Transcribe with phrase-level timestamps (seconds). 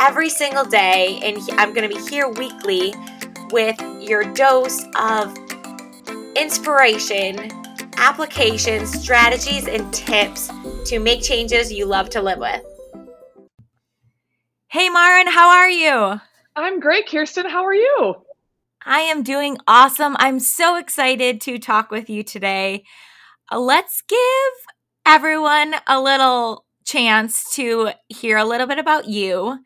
[0.00, 1.20] every single day.
[1.22, 2.94] And I'm going to be here weekly
[3.50, 5.36] with your dose of
[6.36, 7.50] inspiration,
[7.96, 10.50] applications, strategies, and tips
[10.86, 12.62] to make changes you love to live with.
[14.68, 16.20] Hey, Marin, how are you?
[16.54, 17.48] I'm great, Kirsten.
[17.48, 18.16] How are you?
[18.84, 20.16] I am doing awesome.
[20.18, 22.84] I'm so excited to talk with you today.
[23.50, 24.18] Uh, let's give
[25.06, 29.58] everyone a little chance to hear a little bit about you.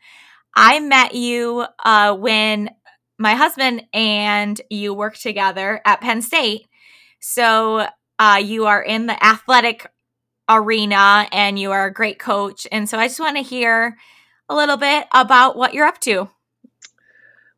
[0.57, 2.71] I met you uh, when
[3.19, 6.67] my husband and you worked together at Penn State.
[7.21, 7.87] So
[8.19, 9.87] uh, you are in the athletic
[10.49, 12.67] arena and you are a great coach.
[12.73, 13.97] And so I just want to hear
[14.49, 16.29] a little bit about what you're up to.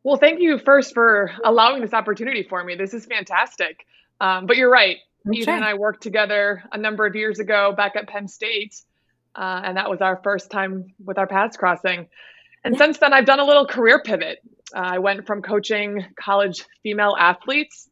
[0.03, 2.75] Well, thank you first for allowing this opportunity for me.
[2.75, 3.85] This is fantastic.
[4.19, 4.97] Um, but you're right.
[5.27, 5.39] Okay.
[5.39, 8.75] Ethan and I worked together a number of years ago back at Penn State.
[9.35, 12.07] Uh, and that was our first time with our paths crossing.
[12.63, 14.39] And since then, I've done a little career pivot.
[14.73, 17.89] Uh, I went from coaching college female athletes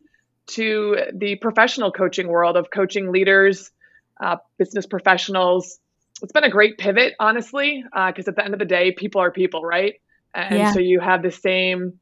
[0.47, 3.71] to the professional coaching world of coaching leaders,
[4.19, 5.79] uh, business professionals.
[6.21, 9.21] It's been a great pivot, honestly, because uh, at the end of the day, people
[9.21, 9.95] are people, right?
[10.33, 10.71] And yeah.
[10.71, 11.99] so you have the same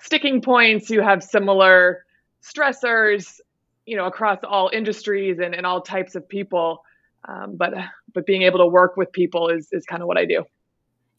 [0.00, 2.04] sticking points, you have similar
[2.42, 3.40] stressors,
[3.86, 6.84] you know, across all industries and, and all types of people.
[7.26, 7.72] Um, but
[8.14, 10.44] but being able to work with people is is kind of what I do.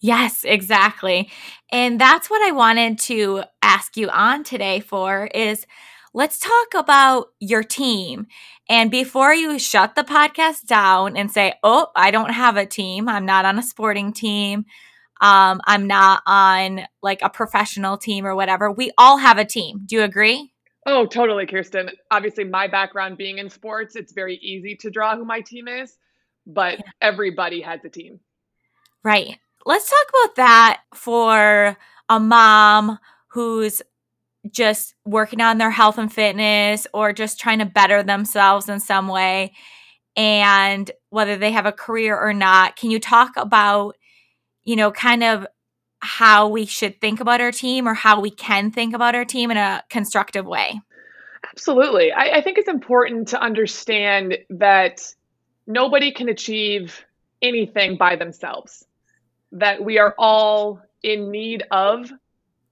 [0.01, 1.29] Yes, exactly.
[1.71, 5.65] And that's what I wanted to ask you on today for is
[6.13, 8.27] let's talk about your team.
[8.69, 13.09] And before you shut the podcast down and say, "Oh, I don't have a team.
[13.09, 14.65] I'm not on a sporting team.
[15.21, 19.81] Um, I'm not on like a professional team or whatever." We all have a team.
[19.85, 20.53] Do you agree?
[20.85, 21.89] Oh, totally, Kirsten.
[22.09, 25.97] Obviously, my background being in sports, it's very easy to draw who my team is,
[26.45, 26.85] but yeah.
[27.01, 28.19] everybody has a team.
[29.03, 29.37] Right.
[29.65, 31.77] Let's talk about that for
[32.09, 33.81] a mom who's
[34.49, 39.07] just working on their health and fitness or just trying to better themselves in some
[39.07, 39.53] way
[40.15, 42.75] and whether they have a career or not.
[42.75, 43.95] Can you talk about,
[44.63, 45.45] you know, kind of
[45.99, 49.51] how we should think about our team or how we can think about our team
[49.51, 50.79] in a constructive way?
[51.51, 52.11] Absolutely.
[52.11, 55.13] I, I think it's important to understand that
[55.69, 57.05] nobody can achieve
[57.41, 58.85] anything by themselves
[59.53, 62.11] that we are all in need of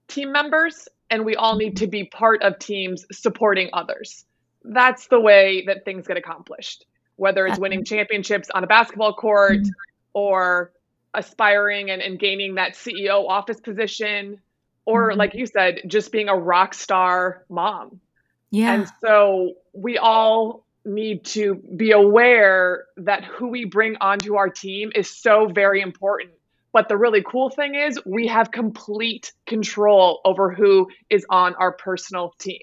[0.07, 4.25] team members and we all need to be part of teams supporting others.
[4.63, 9.59] That's the way that things get accomplished, whether it's winning championships on a basketball court
[9.59, 9.69] mm-hmm.
[10.13, 10.73] or
[11.13, 14.41] aspiring and, and gaining that CEO office position,
[14.85, 15.19] or mm-hmm.
[15.19, 18.01] like you said, just being a rock star mom.
[18.49, 18.73] Yeah.
[18.73, 24.91] And so we all need to be aware that who we bring onto our team
[24.95, 26.31] is so very important
[26.77, 31.71] but the really cool thing is we have complete control over who is on our
[31.71, 32.61] personal team.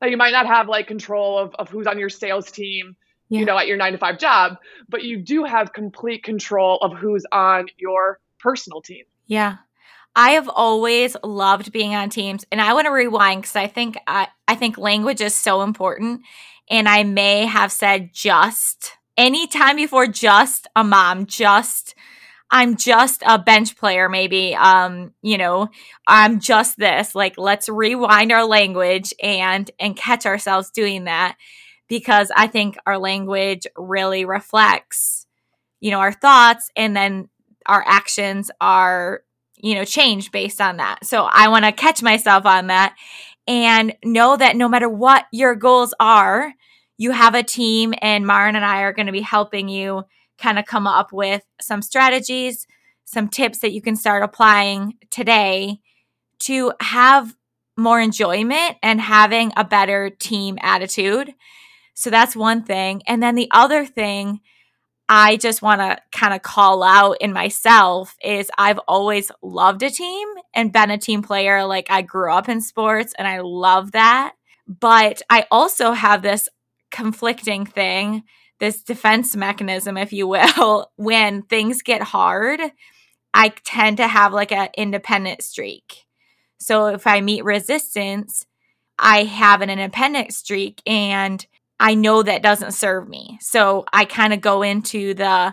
[0.00, 2.96] Now you might not have like control of, of who's on your sales team,
[3.28, 3.40] yeah.
[3.40, 4.56] you know, at your nine to five job,
[4.88, 9.04] but you do have complete control of who's on your personal team.
[9.26, 9.56] Yeah.
[10.16, 13.98] I have always loved being on teams and I want to rewind because I think
[14.06, 16.22] I, I think language is so important.
[16.70, 21.94] And I may have said just anytime before just a mom, just
[22.50, 24.54] I'm just a bench player, maybe.
[24.54, 25.68] Um, you know,
[26.06, 27.14] I'm just this.
[27.14, 31.36] Like, let's rewind our language and and catch ourselves doing that
[31.88, 35.26] because I think our language really reflects,
[35.80, 37.28] you know, our thoughts and then
[37.66, 39.22] our actions are,
[39.56, 41.04] you know, changed based on that.
[41.04, 42.94] So I want to catch myself on that
[43.46, 46.52] and know that no matter what your goals are,
[46.96, 50.04] you have a team and Marin and I are going to be helping you
[50.38, 52.66] kind of come up with some strategies,
[53.04, 55.80] some tips that you can start applying today
[56.40, 57.34] to have
[57.76, 61.34] more enjoyment and having a better team attitude.
[61.94, 63.02] So that's one thing.
[63.06, 64.40] And then the other thing
[65.08, 69.90] I just want to kind of call out in myself is I've always loved a
[69.90, 71.64] team and been a team player.
[71.64, 74.34] Like I grew up in sports and I love that.
[74.66, 76.48] But I also have this
[76.90, 78.24] conflicting thing
[78.60, 82.60] this defense mechanism, if you will, when things get hard
[83.34, 86.06] I tend to have like an independent streak.
[86.58, 88.46] So if I meet resistance,
[88.96, 91.44] I have an independent streak and
[91.84, 93.36] I know that doesn't serve me.
[93.42, 95.52] So I kind of go into the,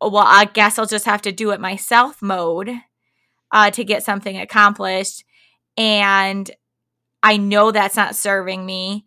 [0.00, 2.70] well, I guess I'll just have to do it myself mode
[3.50, 5.24] uh, to get something accomplished.
[5.76, 6.48] And
[7.24, 9.04] I know that's not serving me.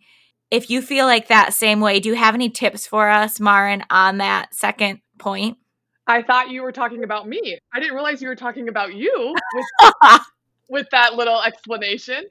[0.51, 3.85] If you feel like that same way, do you have any tips for us, Marin,
[3.89, 5.57] on that second point?
[6.05, 7.57] I thought you were talking about me.
[7.73, 10.21] I didn't realize you were talking about you with,
[10.69, 12.25] with that little explanation.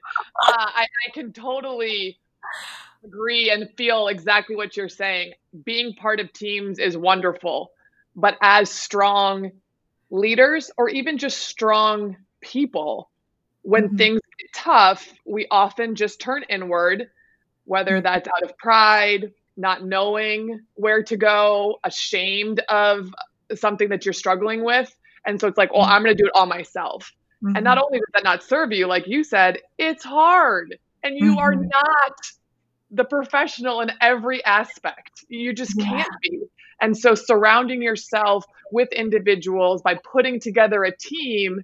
[0.47, 2.19] Uh, I, I can totally
[3.07, 5.33] agree and feel exactly what you're saying.
[5.63, 7.71] Being part of teams is wonderful,
[8.15, 9.51] but as strong
[10.09, 13.09] leaders or even just strong people,
[13.61, 13.97] when mm-hmm.
[13.97, 17.09] things get tough, we often just turn inward,
[17.65, 18.03] whether mm-hmm.
[18.03, 23.09] that's out of pride, not knowing where to go, ashamed of
[23.55, 24.93] something that you're struggling with.
[25.25, 25.91] And so it's like, well, mm-hmm.
[25.91, 27.11] I'm going to do it all myself.
[27.43, 27.55] Mm-hmm.
[27.55, 30.77] And not only does that not serve you, like you said, it's hard.
[31.03, 31.39] And you mm-hmm.
[31.39, 32.17] are not
[32.91, 35.25] the professional in every aspect.
[35.27, 36.43] You just can't be.
[36.81, 41.63] And so surrounding yourself with individuals by putting together a team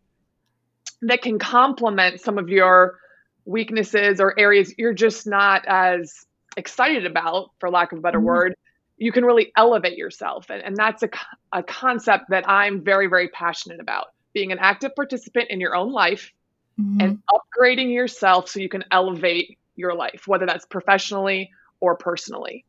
[1.03, 2.97] that can complement some of your
[3.45, 6.25] weaknesses or areas you're just not as
[6.55, 8.27] excited about, for lack of a better mm-hmm.
[8.27, 8.55] word,
[8.97, 10.49] you can really elevate yourself.
[10.49, 11.09] And, and that's a,
[11.51, 15.91] a concept that I'm very, very passionate about being an active participant in your own
[15.91, 16.31] life
[16.79, 17.01] mm-hmm.
[17.01, 22.65] and upgrading yourself so you can elevate your life, whether that's professionally or personally.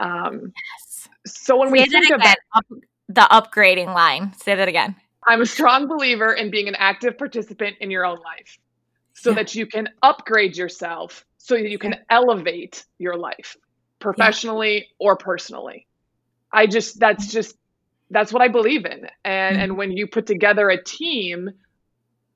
[0.00, 1.08] Um, yes.
[1.26, 2.66] So when Say we think about up,
[3.08, 4.96] the upgrading line, say that again.
[5.26, 8.58] I'm a strong believer in being an active participant in your own life
[9.14, 9.36] so yeah.
[9.36, 13.56] that you can upgrade yourself so that you can elevate your life
[13.98, 14.82] professionally yeah.
[14.98, 15.86] or personally.
[16.52, 17.56] I just that's just
[18.10, 19.08] that's what I believe in.
[19.24, 19.62] And mm-hmm.
[19.62, 21.50] and when you put together a team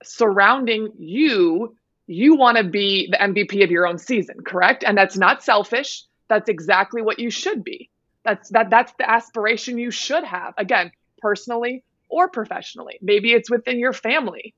[0.03, 1.77] surrounding you,
[2.09, 4.83] you want to be the MVP of your own season, correct?
[4.85, 6.05] And that's not selfish.
[6.29, 7.91] That's exactly what you should be.
[8.25, 10.55] That's that that's the aspiration you should have.
[10.59, 12.99] Again, personally or professionally.
[13.01, 14.55] Maybe it's within your family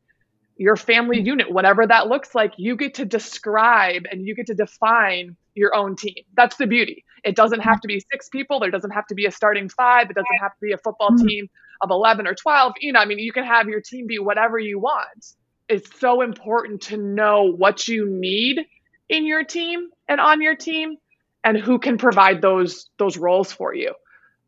[0.61, 1.27] your family mm-hmm.
[1.27, 5.75] unit, whatever that looks like, you get to describe and you get to define your
[5.75, 6.23] own team.
[6.37, 7.03] That's the beauty.
[7.25, 8.61] It doesn't have to be six people.
[8.61, 10.11] There doesn't have to be a starting five.
[10.11, 11.27] It doesn't have to be a football mm-hmm.
[11.27, 11.51] team
[11.81, 12.75] of 11 or 12.
[12.81, 15.33] You know, I mean, you can have your team be whatever you want.
[15.71, 18.67] It's so important to know what you need
[19.09, 20.97] in your team and on your team
[21.45, 23.95] and who can provide those those roles for you.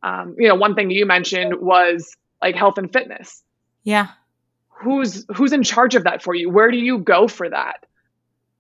[0.03, 3.43] Um, you know, one thing you mentioned was like health and fitness.
[3.85, 4.09] Yeah
[4.83, 7.87] who's who's in charge of that for you where do you go for that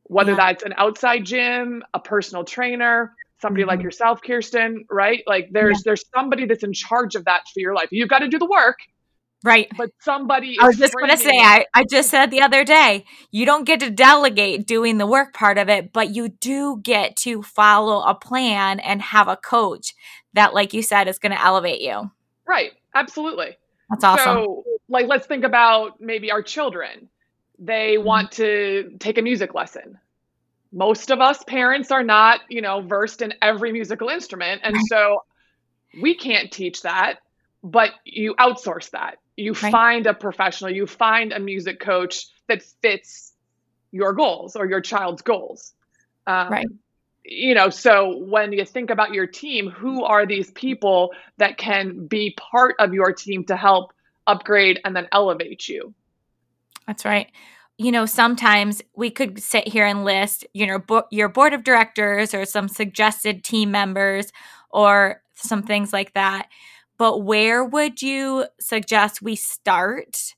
[0.04, 0.36] whether yeah.
[0.36, 3.70] that's an outside gym a personal trainer somebody mm-hmm.
[3.70, 5.82] like yourself kirsten right like there's yeah.
[5.86, 8.46] there's somebody that's in charge of that for your life you've got to do the
[8.46, 8.78] work
[9.44, 12.64] right but somebody i was just going to say I, I just said the other
[12.64, 16.80] day you don't get to delegate doing the work part of it but you do
[16.82, 19.94] get to follow a plan and have a coach
[20.34, 22.10] that like you said is going to elevate you
[22.46, 23.56] right absolutely
[23.90, 27.08] that's awesome so like let's think about maybe our children.
[27.58, 28.06] They mm-hmm.
[28.06, 29.98] want to take a music lesson.
[30.70, 34.60] Most of us parents are not, you know, versed in every musical instrument.
[34.64, 35.24] And so
[36.00, 37.16] we can't teach that,
[37.64, 39.16] but you outsource that.
[39.42, 39.72] You right.
[39.72, 43.32] find a professional, you find a music coach that fits
[43.90, 45.74] your goals or your child's goals.
[46.26, 46.66] Um, right.
[47.24, 52.06] You know, so when you think about your team, who are these people that can
[52.06, 53.92] be part of your team to help
[54.26, 55.94] upgrade and then elevate you.
[56.86, 57.30] That's right.
[57.78, 61.64] You know, sometimes we could sit here and list, you know, bo- your board of
[61.64, 64.32] directors or some suggested team members
[64.70, 66.48] or some things like that.
[67.02, 70.36] But where would you suggest we start?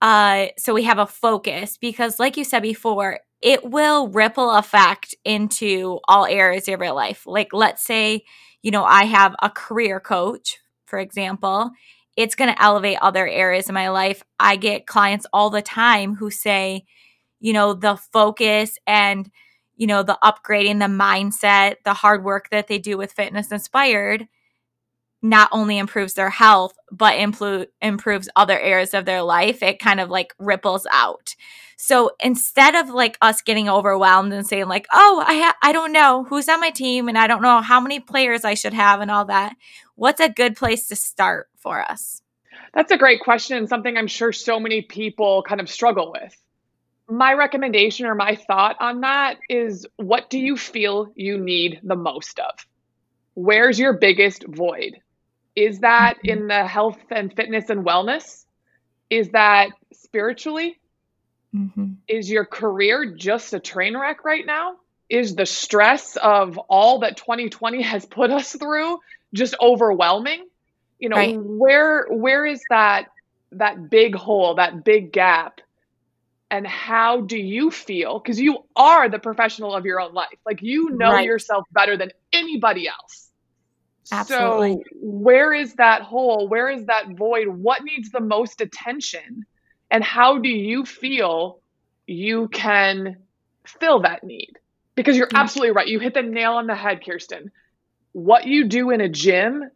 [0.00, 5.16] Uh, so we have a focus because, like you said before, it will ripple effect
[5.24, 7.26] into all areas of your life.
[7.26, 8.22] Like, let's say,
[8.62, 11.72] you know, I have a career coach, for example,
[12.16, 14.22] it's going to elevate other areas of my life.
[14.38, 16.84] I get clients all the time who say,
[17.40, 19.28] you know, the focus and,
[19.74, 24.28] you know, the upgrading, the mindset, the hard work that they do with Fitness Inspired
[25.22, 29.62] not only improves their health, but impl- improves other areas of their life.
[29.62, 31.34] It kind of like ripples out.
[31.76, 35.92] So instead of like us getting overwhelmed and saying like, "Oh, I ha- I don't
[35.92, 39.00] know who's on my team and I don't know how many players I should have
[39.00, 39.54] and all that,"
[39.94, 42.22] what's a good place to start for us?
[42.74, 46.36] That's a great question and something I'm sure so many people kind of struggle with.
[47.08, 51.96] My recommendation or my thought on that is what do you feel you need the
[51.96, 52.66] most of?
[53.34, 55.00] Where's your biggest void?
[55.58, 56.28] Is that mm-hmm.
[56.28, 58.44] in the health and fitness and wellness?
[59.10, 60.78] Is that spiritually?
[61.52, 61.94] Mm-hmm.
[62.06, 64.76] Is your career just a train wreck right now?
[65.08, 69.00] Is the stress of all that 2020 has put us through
[69.32, 70.46] just overwhelming?
[71.00, 71.36] You know, right.
[71.40, 73.06] where where is that
[73.52, 75.60] that big hole, that big gap?
[76.52, 78.20] And how do you feel?
[78.20, 80.38] Because you are the professional of your own life.
[80.46, 81.26] Like you know right.
[81.26, 83.27] yourself better than anybody else.
[84.10, 84.74] Absolutely.
[84.74, 86.48] So, where is that hole?
[86.48, 87.48] Where is that void?
[87.48, 89.44] What needs the most attention?
[89.90, 91.60] And how do you feel
[92.06, 93.16] you can
[93.64, 94.58] fill that need?
[94.94, 95.36] Because you're mm-hmm.
[95.36, 95.88] absolutely right.
[95.88, 97.50] You hit the nail on the head, Kirsten.
[98.12, 99.70] What you do in a gym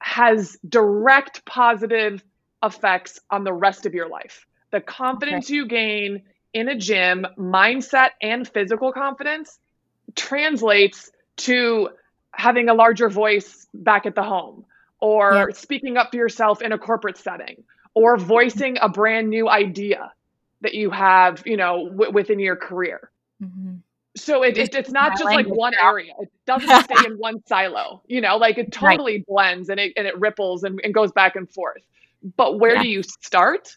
[0.00, 2.22] has direct positive
[2.62, 4.46] effects on the rest of your life.
[4.70, 5.54] The confidence okay.
[5.54, 9.58] you gain in a gym, mindset and physical confidence
[10.16, 11.90] translates to
[12.32, 14.64] having a larger voice back at the home
[15.00, 17.62] or speaking up for yourself in a corporate setting
[17.94, 20.12] or voicing a brand new idea
[20.60, 23.10] that you have, you know, w- within your career.
[23.42, 23.76] Mm-hmm.
[24.16, 26.12] So it, it, it's not just like one area.
[26.20, 29.26] It doesn't stay in one silo, you know, like it totally right.
[29.26, 31.82] blends and it, and it ripples and, and goes back and forth.
[32.36, 32.82] But where yeah.
[32.82, 33.76] do you start?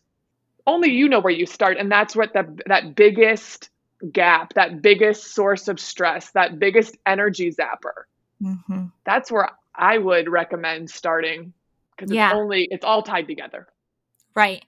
[0.65, 1.77] Only you know where you start.
[1.77, 3.69] And that's what the, that biggest
[4.11, 8.03] gap, that biggest source of stress, that biggest energy zapper.
[8.43, 8.85] Mm-hmm.
[9.05, 11.53] That's where I would recommend starting
[11.95, 12.29] because yeah.
[12.29, 13.67] it's only, it's all tied together.
[14.35, 14.65] Right.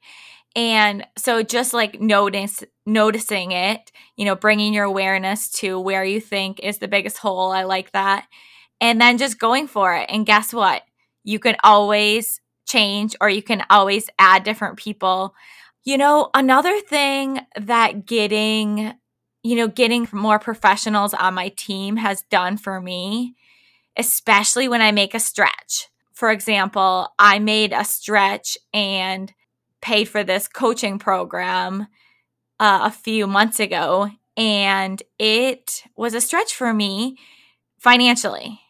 [0.55, 6.21] And so just like notice noticing it, you know, bringing your awareness to where you
[6.21, 7.51] think is the biggest hole.
[7.51, 8.27] I like that.
[8.79, 10.05] And then just going for it.
[10.09, 10.83] And guess what?
[11.23, 15.35] You can always change or you can always add different people.
[15.83, 18.93] You know, another thing that getting,
[19.43, 23.35] you know, getting more professionals on my team has done for me,
[23.97, 25.89] especially when I make a stretch.
[26.13, 29.33] For example, I made a stretch and
[29.81, 31.87] paid for this coaching program
[32.59, 37.17] uh, a few months ago, and it was a stretch for me
[37.79, 38.61] financially.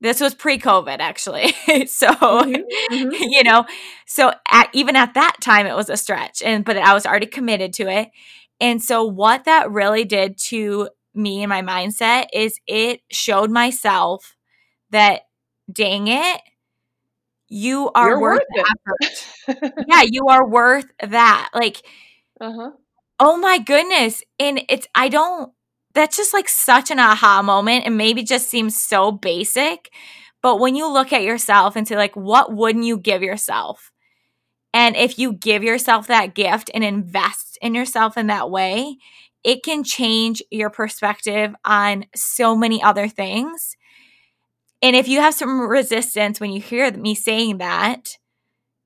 [0.00, 1.52] This was pre-COVID, actually.
[1.86, 3.12] so, mm-hmm, mm-hmm.
[3.12, 3.64] you know,
[4.06, 7.26] so at, even at that time, it was a stretch, and but I was already
[7.26, 8.10] committed to it.
[8.60, 14.36] And so, what that really did to me and my mindset is it showed myself
[14.90, 15.22] that,
[15.70, 16.40] dang it,
[17.48, 18.66] you are You're worth, worth
[19.48, 19.84] effort.
[19.88, 21.50] yeah, you are worth that.
[21.54, 21.82] Like,
[22.40, 22.72] uh-huh.
[23.18, 24.22] oh my goodness.
[24.38, 25.52] And it's, I don't,
[25.94, 29.90] that's just like such an aha moment and maybe just seems so basic.
[30.42, 33.90] But when you look at yourself and say, like, what wouldn't you give yourself?
[34.74, 38.98] And if you give yourself that gift and invest in yourself in that way,
[39.42, 43.76] it can change your perspective on so many other things
[44.82, 48.16] and if you have some resistance when you hear me saying that,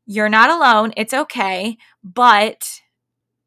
[0.07, 0.93] you're not alone.
[0.97, 1.77] It's okay.
[2.03, 2.81] But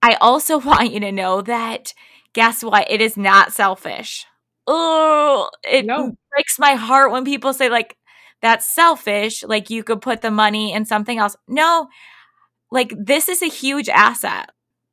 [0.01, 1.93] I also want you to know that
[2.33, 2.89] guess what?
[2.89, 4.25] It is not selfish.
[4.67, 6.15] Oh, it no.
[6.31, 7.97] breaks my heart when people say, like,
[8.41, 9.43] that's selfish.
[9.43, 11.35] Like, you could put the money in something else.
[11.47, 11.87] No,
[12.71, 14.49] like, this is a huge asset.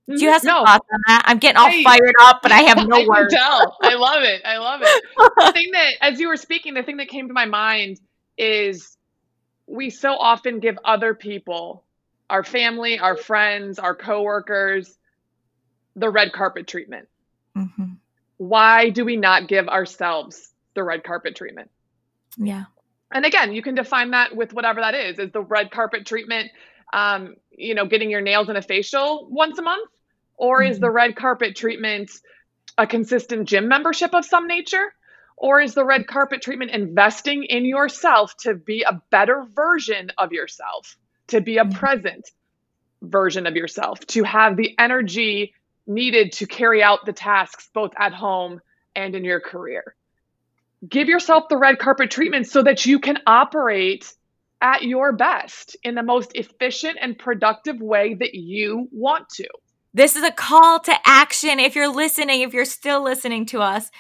[0.09, 0.33] Do you mm-hmm.
[0.33, 0.65] have some no.
[0.65, 1.23] thoughts on that?
[1.27, 3.33] I'm getting all I, fired up, but I have no I words.
[3.33, 3.77] Tell.
[3.83, 4.43] I love it.
[4.45, 5.05] I love it.
[5.17, 8.01] the thing that, as you were speaking, the thing that came to my mind
[8.37, 8.97] is
[9.67, 11.85] we so often give other people,
[12.29, 14.99] our family, our friends, our coworkers,
[15.95, 17.09] the red carpet treatment.
[17.57, 17.93] Mm-hmm.
[18.39, 21.71] Why do we not give ourselves the red carpet treatment?
[22.37, 22.65] Yeah.
[23.13, 25.19] And again, you can define that with whatever that is.
[25.19, 26.51] Is the red carpet treatment
[26.93, 29.89] um, you know, getting your nails and a facial once a month?
[30.37, 30.73] Or mm-hmm.
[30.73, 30.97] is the mm-hmm.
[30.97, 32.11] red carpet treatment
[32.79, 34.93] a consistent gym membership of some nature?
[35.37, 40.33] Or is the red carpet treatment investing in yourself to be a better version of
[40.33, 40.97] yourself,
[41.29, 41.79] to be a mm-hmm.
[41.79, 42.31] present
[43.03, 45.55] version of yourself, to have the energy
[45.87, 48.61] needed to carry out the tasks both at home
[48.95, 49.97] and in your career?
[50.89, 54.13] Give yourself the red carpet treatment so that you can operate
[54.63, 59.49] at your best in the most efficient and productive way that you want to.
[59.93, 61.59] This is a call to action.
[61.59, 63.91] If you're listening, if you're still listening to us,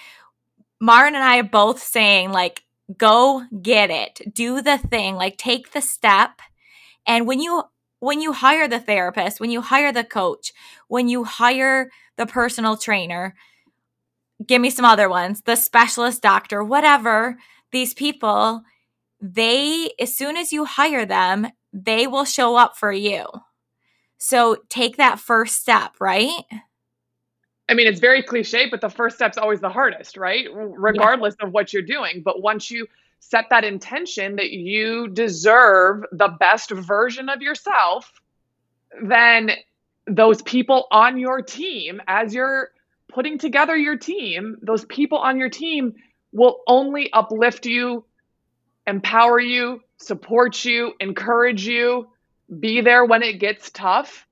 [0.80, 2.62] Marin and I are both saying, like,
[2.96, 6.40] go get it, do the thing, like, take the step.
[7.06, 7.64] And when you
[8.00, 10.52] when you hire the therapist, when you hire the coach,
[10.88, 13.34] when you hire the personal trainer,
[14.44, 17.36] give me some other ones, the specialist doctor, whatever,
[17.70, 18.62] these people,
[19.22, 23.24] they, as soon as you hire them, they will show up for you.
[24.18, 26.44] So take that first step, right?
[27.68, 30.46] I mean, it's very cliche, but the first step's always the hardest, right?
[30.52, 31.46] Regardless yeah.
[31.46, 32.22] of what you're doing.
[32.24, 32.86] But once you
[33.20, 38.12] set that intention that you deserve the best version of yourself,
[39.02, 39.52] then
[40.08, 42.70] those people on your team as you're
[43.08, 45.94] putting together your team, those people on your team
[46.32, 48.04] will only uplift you,
[48.86, 52.08] empower you, support you, encourage you,
[52.58, 54.26] be there when it gets tough.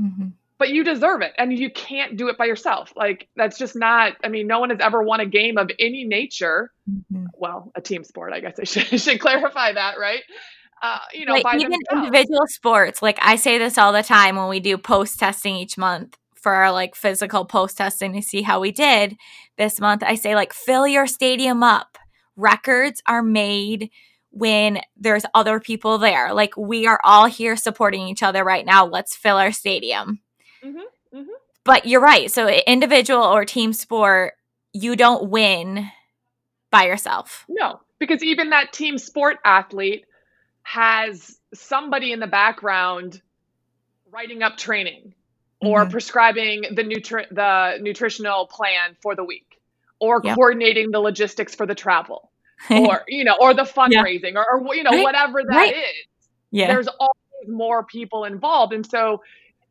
[0.00, 0.28] Mm-hmm.
[0.56, 1.32] But you deserve it.
[1.36, 2.92] And you can't do it by yourself.
[2.96, 6.04] Like, that's just not, I mean, no one has ever won a game of any
[6.04, 6.70] nature.
[6.90, 7.26] Mm-hmm.
[7.34, 10.22] Well, a team sport, I guess I should, should clarify that, right?
[10.82, 12.06] Uh, you know, like even themselves.
[12.06, 13.00] individual sports.
[13.00, 16.52] Like I say this all the time when we do post testing each month for
[16.52, 19.16] our like physical post testing to see how we did
[19.56, 20.02] this month.
[20.02, 21.96] I say like fill your stadium up.
[22.36, 23.90] Records are made
[24.30, 26.34] when there's other people there.
[26.34, 28.84] Like we are all here supporting each other right now.
[28.84, 30.20] Let's fill our stadium.
[30.64, 31.30] Mm-hmm, mm-hmm.
[31.64, 32.30] But you're right.
[32.30, 34.34] So individual or team sport,
[34.72, 35.88] you don't win
[36.70, 37.44] by yourself.
[37.48, 40.04] No, because even that team sport athlete
[40.62, 43.22] has somebody in the background
[44.10, 45.14] writing up training
[45.60, 45.92] or mm-hmm.
[45.92, 49.53] prescribing the nutri- the nutritional plan for the week
[50.04, 50.36] or yep.
[50.36, 52.30] coordinating the logistics for the travel
[52.70, 54.42] or you know or the fundraising yeah.
[54.48, 55.02] or, or, you know right.
[55.02, 55.74] whatever that right.
[55.74, 56.28] is.
[56.50, 59.22] yeah there's always more people involved and so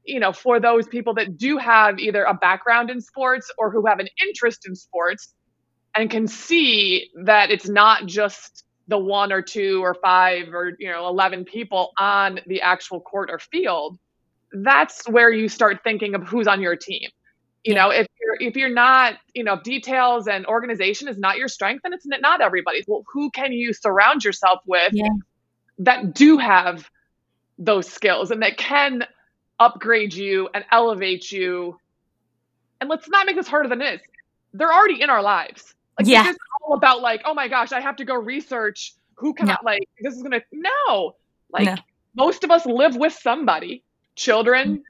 [0.03, 3.85] you know for those people that do have either a background in sports or who
[3.85, 5.33] have an interest in sports
[5.95, 10.89] and can see that it's not just the one or two or five or you
[10.89, 13.97] know 11 people on the actual court or field
[14.63, 17.09] that's where you start thinking of who's on your team
[17.63, 21.47] you know if you're if you're not you know details and organization is not your
[21.47, 25.07] strength then it's not everybody's well who can you surround yourself with yeah.
[25.77, 26.89] that do have
[27.57, 29.05] those skills and that can
[29.59, 31.77] upgrade you and elevate you
[32.81, 34.01] and let's not make this harder than it is
[34.53, 36.23] they're already in our lives like yeah.
[36.23, 39.47] this is all about like, oh my gosh, I have to go research who can
[39.47, 39.53] no.
[39.53, 41.15] I, like this is gonna no.
[41.51, 41.75] Like no.
[42.15, 43.83] most of us live with somebody,
[44.15, 44.81] children, mm-hmm.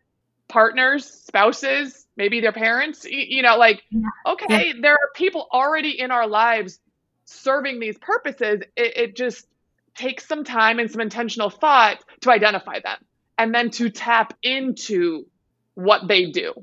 [0.53, 3.81] Partners, spouses, maybe their parents, you know, like,
[4.23, 6.79] okay, there are people already in our lives
[7.25, 8.61] serving these purposes.
[8.77, 9.47] It, it just
[9.95, 12.97] takes some time and some intentional thought to identify them
[13.39, 15.25] and then to tap into
[15.73, 16.53] what they do.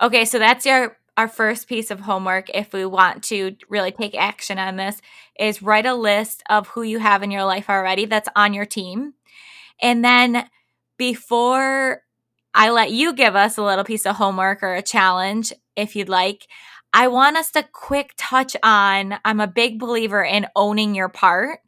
[0.00, 4.14] Okay, so that's your our first piece of homework if we want to really take
[4.14, 5.00] action on this
[5.38, 8.66] is write a list of who you have in your life already that's on your
[8.66, 9.14] team.
[9.80, 10.46] And then
[10.98, 12.02] before
[12.56, 16.08] I let you give us a little piece of homework or a challenge, if you'd
[16.08, 16.48] like,
[16.94, 21.60] I want us to quick touch on I'm a big believer in owning your part.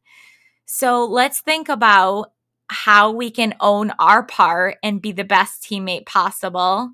[0.65, 2.33] So let's think about
[2.71, 6.93] how we can own our part and be the best teammate possible.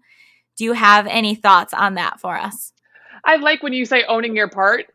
[0.56, 2.72] Do you have any thoughts on that for us?
[3.24, 4.86] I like when you say owning your part.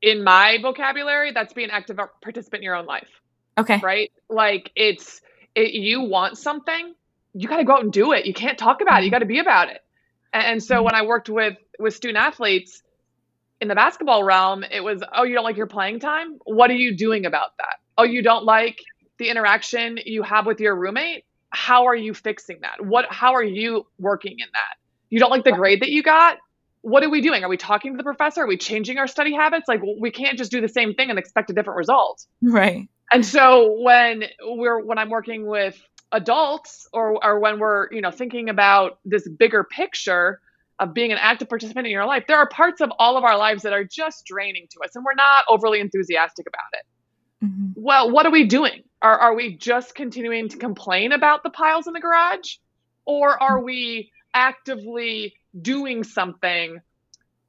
[0.00, 3.08] In my vocabulary, that's being an active participant in your own life.
[3.58, 3.80] Okay.
[3.82, 4.12] Right?
[4.30, 5.20] Like it's
[5.54, 6.94] it, you want something,
[7.36, 8.24] you got to go out and do it.
[8.24, 9.04] You can't talk about it.
[9.04, 9.14] You mm-hmm.
[9.14, 9.82] got to be about it.
[10.32, 11.08] And so when I mm-hmm.
[11.08, 12.82] worked with with student athletes
[13.60, 16.38] in the basketball realm, it was, "Oh, you don't like your playing time?
[16.44, 17.76] What are you doing about that?
[17.98, 18.78] Oh, you don't like
[19.18, 21.24] the interaction you have with your roommate?
[21.50, 22.84] How are you fixing that?
[22.84, 24.76] What how are you working in that?
[25.10, 26.38] You don't like the grade that you got?
[26.82, 27.44] What are we doing?
[27.44, 28.42] Are we talking to the professor?
[28.42, 29.68] Are we changing our study habits?
[29.68, 32.24] Like we can't just do the same thing and expect a different result.
[32.42, 32.88] Right.
[33.10, 35.80] And so when we're when I'm working with
[36.12, 40.40] adults or or when we're, you know, thinking about this bigger picture
[40.78, 43.36] of being an active participant in your life, there are parts of all of our
[43.36, 47.46] lives that are just draining to us and we're not overly enthusiastic about it.
[47.46, 47.72] Mm-hmm.
[47.74, 48.82] Well, what are we doing?
[49.02, 52.56] Are are we just continuing to complain about the piles in the garage?
[53.04, 56.80] Or are we actively doing something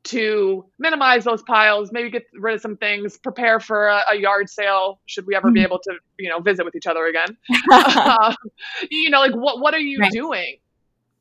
[0.07, 4.49] to minimize those piles, maybe get rid of some things, prepare for a, a yard
[4.49, 5.65] sale should we ever be hmm.
[5.65, 7.37] able to, you know, visit with each other again.
[7.71, 8.33] uh,
[8.91, 10.11] you know, like what what are you right.
[10.11, 10.57] doing?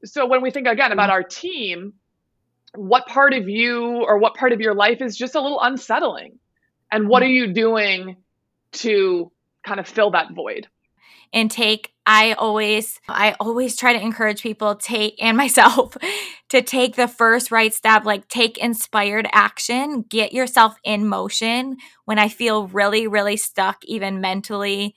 [0.05, 1.95] So when we think again about our team,
[2.75, 6.39] what part of you or what part of your life is just a little unsettling?
[6.91, 7.27] And what hmm.
[7.27, 8.17] are you doing
[8.73, 9.33] to
[9.65, 10.69] kind of fill that void?
[11.33, 15.97] And take I always I always try to encourage people take and myself
[16.51, 21.79] to take the first right step like take inspired action, get yourself in motion.
[22.05, 24.95] When I feel really really stuck even mentally,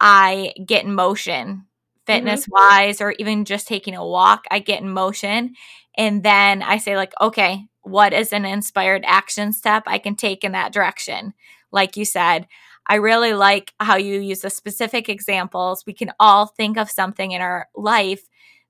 [0.00, 1.64] I get in motion
[2.06, 3.04] fitness wise mm-hmm.
[3.04, 5.54] or even just taking a walk, I get in motion
[5.96, 10.42] and then I say like okay, what is an inspired action step I can take
[10.42, 11.34] in that direction?
[11.70, 12.46] Like you said,
[12.88, 15.84] I really like how you use the specific examples.
[15.86, 18.26] We can all think of something in our life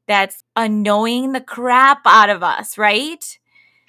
[0.07, 3.39] that's annoying the crap out of us, right?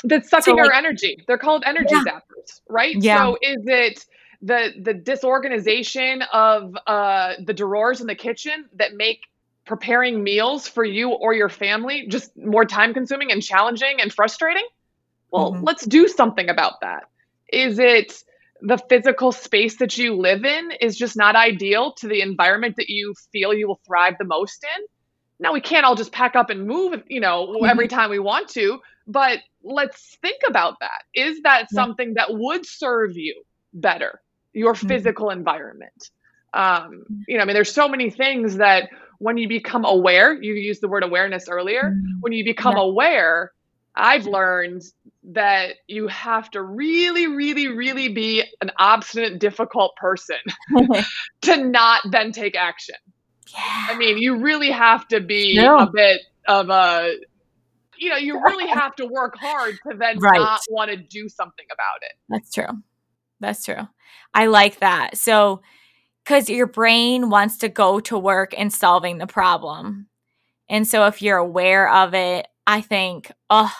[0.03, 1.17] That's sucking so, like, our energy.
[1.27, 2.03] They're called energy yeah.
[2.03, 2.95] zappers, right?
[2.99, 3.17] Yeah.
[3.17, 4.05] So is it
[4.41, 9.21] the the disorganization of uh, the drawers in the kitchen that make
[9.65, 14.67] preparing meals for you or your family just more time consuming and challenging and frustrating?
[15.31, 15.63] Well, mm-hmm.
[15.63, 17.03] let's do something about that.
[17.51, 18.23] Is it
[18.61, 22.89] the physical space that you live in is just not ideal to the environment that
[22.89, 24.85] you feel you will thrive the most in?
[25.39, 28.49] Now we can't all just pack up and move, you know, every time we want
[28.49, 31.03] to, but let's think about that.
[31.13, 33.43] Is that something that would serve you
[33.73, 34.21] better,
[34.53, 34.87] your mm-hmm.
[34.87, 36.09] physical environment?
[36.53, 40.53] Um, you know, I mean, there's so many things that when you become aware, you
[40.53, 42.19] used the word awareness earlier, mm-hmm.
[42.21, 42.83] when you become yeah.
[42.83, 43.51] aware,
[43.95, 44.83] I've learned
[45.33, 50.37] that you have to really, really, really be an obstinate, difficult person
[51.41, 52.95] to not then take action.
[53.53, 53.87] Yeah.
[53.89, 57.15] I mean, you really have to be a bit of a,
[57.97, 60.39] you know, you really have to work hard to then right.
[60.39, 62.13] not want to do something about it.
[62.29, 62.81] That's true.
[63.39, 63.87] That's true.
[64.33, 65.17] I like that.
[65.17, 65.61] So,
[66.23, 70.07] because your brain wants to go to work in solving the problem.
[70.67, 73.73] And so, if you're aware of it, I think, oh,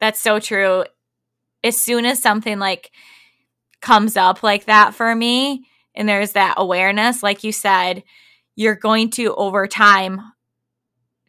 [0.00, 0.84] that's so true.
[1.64, 2.90] As soon as something like
[3.80, 8.02] comes up like that for me, and there's that awareness, like you said,
[8.54, 10.20] you're going to over time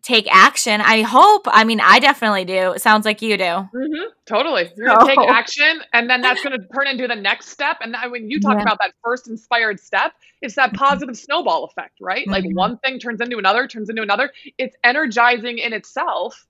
[0.04, 0.82] take action.
[0.82, 1.48] I hope.
[1.48, 2.74] I mean, I definitely do.
[2.74, 3.44] It sounds like you do.
[3.44, 4.10] Mm-hmm.
[4.26, 4.70] Totally.
[4.76, 7.78] You're to take action, and then that's going to turn into the next step.
[7.82, 8.62] And when you talk yeah.
[8.62, 10.78] about that first inspired step, it's that mm-hmm.
[10.78, 12.24] positive snowball effect, right?
[12.28, 12.32] Mm-hmm.
[12.32, 14.32] Like one thing turns into another, turns into another.
[14.58, 16.46] It's energizing in itself.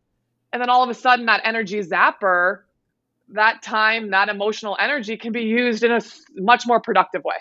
[0.51, 2.61] And then all of a sudden, that energy zapper,
[3.33, 6.01] that time, that emotional energy can be used in a
[6.35, 7.35] much more productive way.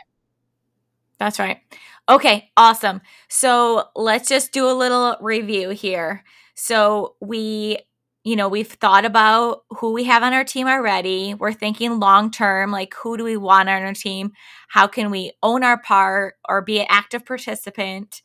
[1.19, 1.61] That's right.
[2.09, 3.01] Okay, awesome.
[3.29, 6.25] So let's just do a little review here.
[6.55, 7.79] So we,
[8.25, 11.35] you know, we've thought about who we have on our team already.
[11.35, 14.33] We're thinking long term, like who do we want on our team?
[14.69, 18.23] How can we own our part or be an active participant?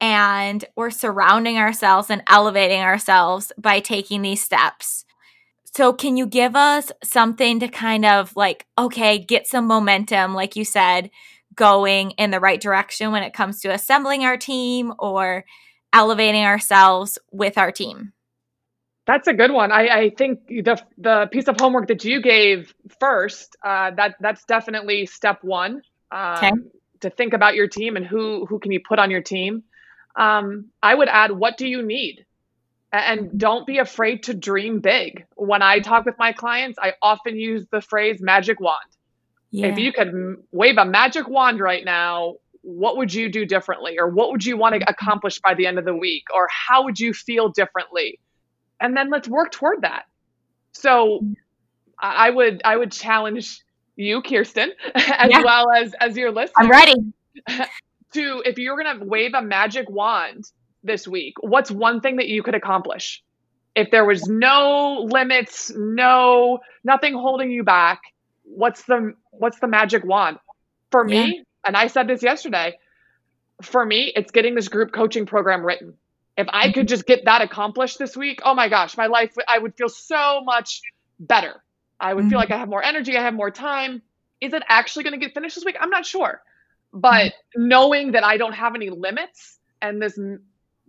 [0.00, 5.04] And we're surrounding ourselves and elevating ourselves by taking these steps.
[5.74, 10.54] So, can you give us something to kind of like, okay, get some momentum, like
[10.54, 11.10] you said,
[11.54, 15.44] going in the right direction when it comes to assembling our team or
[15.92, 18.12] elevating ourselves with our team?
[19.06, 19.72] That's a good one.
[19.72, 24.44] I, I think the the piece of homework that you gave first, uh, that that's
[24.44, 25.82] definitely step one.
[26.10, 26.52] Um, okay.
[27.00, 29.64] To think about your team and who who can you put on your team.
[30.14, 32.26] Um, I would add, what do you need?
[32.92, 35.24] And don't be afraid to dream big.
[35.36, 38.78] When I talk with my clients, I often use the phrase magic wand.
[39.50, 39.68] Yeah.
[39.68, 43.98] If you could wave a magic wand right now, what would you do differently?
[43.98, 44.90] Or what would you want to mm-hmm.
[44.90, 46.24] accomplish by the end of the week?
[46.34, 48.18] Or how would you feel differently?
[48.80, 50.04] And then let's work toward that.
[50.72, 51.32] So mm-hmm.
[51.98, 53.62] I would I would challenge
[53.96, 55.42] you, Kirsten, as yeah.
[55.42, 56.52] well as as your listeners.
[56.58, 56.94] I'm ready.
[58.12, 60.44] To if you're gonna wave a magic wand
[60.82, 63.22] this week, what's one thing that you could accomplish?
[63.74, 68.00] If there was no limits, no nothing holding you back,
[68.44, 70.38] what's the what's the magic wand
[70.90, 71.42] for me yeah.
[71.66, 72.76] and i said this yesterday
[73.62, 75.94] for me it's getting this group coaching program written
[76.36, 79.58] if i could just get that accomplished this week oh my gosh my life i
[79.58, 80.80] would feel so much
[81.20, 81.62] better
[82.00, 82.30] i would mm-hmm.
[82.30, 84.02] feel like i have more energy i have more time
[84.40, 86.42] is it actually going to get finished this week i'm not sure
[86.92, 87.68] but mm-hmm.
[87.68, 90.18] knowing that i don't have any limits and this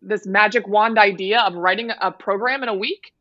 [0.04, 3.14] this magic wand idea of writing a program in a week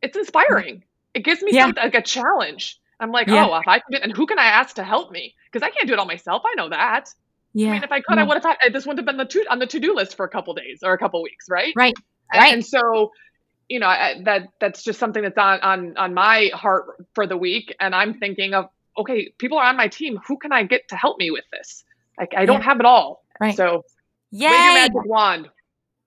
[0.00, 0.82] it's inspiring
[1.14, 1.66] it gives me yeah.
[1.66, 3.48] some, like a challenge I'm like, yeah.
[3.48, 5.34] oh, if I can do and who can I ask to help me?
[5.50, 6.42] Because I can't do it all myself.
[6.46, 7.06] I know that.
[7.52, 7.70] Yeah.
[7.70, 8.22] I mean, if I could, yeah.
[8.22, 9.94] I would have had uh, this wouldn't have been the to, on the to do
[9.94, 11.72] list for a couple days or a couple weeks, right?
[11.76, 11.94] Right.
[12.32, 12.52] Right.
[12.52, 13.10] And so,
[13.68, 17.36] you know, I, that that's just something that's on on on my heart for the
[17.36, 20.18] week, and I'm thinking of okay, people are on my team.
[20.28, 21.84] Who can I get to help me with this?
[22.18, 22.64] Like, I don't yeah.
[22.64, 23.24] have it all.
[23.38, 23.54] Right.
[23.54, 23.84] So,
[24.30, 25.48] yeah, wave your magic wand.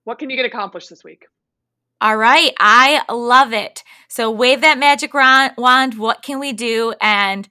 [0.06, 1.26] What can you get accomplished this week?
[2.00, 2.54] All right.
[2.60, 3.82] I love it.
[4.08, 5.98] So wave that magic wand.
[5.98, 6.94] What can we do?
[7.00, 7.48] And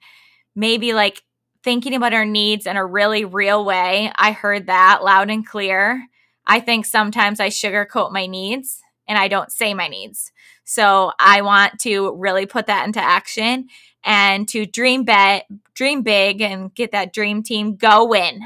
[0.54, 1.22] maybe like
[1.62, 4.10] thinking about our needs in a really real way.
[4.16, 6.06] I heard that loud and clear.
[6.46, 10.32] I think sometimes I sugarcoat my needs and I don't say my needs.
[10.64, 13.68] So I want to really put that into action
[14.02, 18.40] and to dream bet, dream big and get that dream team going.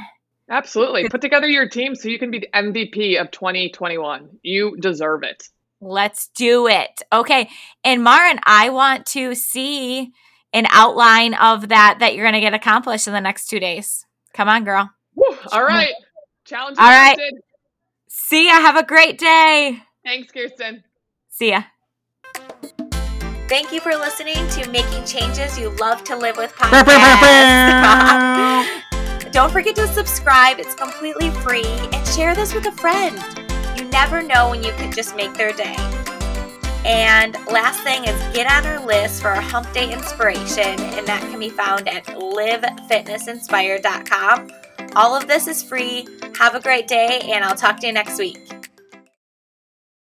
[0.50, 1.08] Absolutely.
[1.08, 4.40] Put together your team so you can be the MVP of 2021.
[4.42, 5.48] You deserve it.
[5.80, 7.02] Let's do it.
[7.12, 7.48] Okay.
[7.84, 10.10] And Marin, I want to see
[10.52, 14.04] an outline of that that you're going to get accomplished in the next two days.
[14.34, 14.90] Come on, girl.
[15.14, 15.94] Woo, all right.
[16.44, 17.16] Challenge all right.
[18.08, 18.54] See ya.
[18.54, 19.78] Have a great day.
[20.04, 20.82] Thanks, Kirsten.
[21.28, 21.62] See ya.
[23.48, 28.80] Thank you for listening to Making Changes You Love to Live with podcast.
[29.32, 30.58] Don't forget to subscribe.
[30.58, 33.16] It's completely free and share this with a friend
[33.78, 35.76] You never know when you could just make their day.
[36.84, 41.20] And last thing is get on our list for our hump day inspiration, and that
[41.30, 44.50] can be found at livefitnessinspired.com.
[44.96, 46.08] All of this is free.
[46.36, 48.38] Have a great day, and I'll talk to you next week.